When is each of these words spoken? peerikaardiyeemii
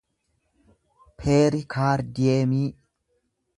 peerikaardiyeemii 1.19 2.67